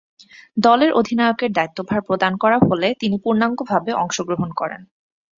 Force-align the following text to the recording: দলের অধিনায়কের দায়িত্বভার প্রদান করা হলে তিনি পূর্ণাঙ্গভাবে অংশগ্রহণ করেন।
দলের 0.57 0.91
অধিনায়কের 0.93 1.51
দায়িত্বভার 1.51 1.99
প্রদান 2.01 2.33
করা 2.37 2.57
হলে 2.67 2.87
তিনি 2.99 3.15
পূর্ণাঙ্গভাবে 3.23 3.91
অংশগ্রহণ 3.95 4.49
করেন। 4.51 4.81